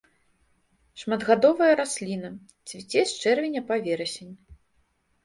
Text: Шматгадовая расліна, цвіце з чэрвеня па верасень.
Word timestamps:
Шматгадовая 1.01 1.73
расліна, 1.81 2.31
цвіце 2.71 3.01
з 3.13 3.21
чэрвеня 3.27 3.61
па 3.69 3.75
верасень. 3.89 4.33